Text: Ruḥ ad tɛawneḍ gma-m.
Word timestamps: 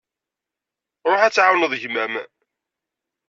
Ruḥ 1.09 1.21
ad 1.23 1.33
tɛawneḍ 1.33 1.73
gma-m. 1.81 2.13